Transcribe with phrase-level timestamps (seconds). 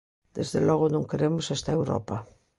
[0.37, 2.15] Desde logo, non queremos esta Europa.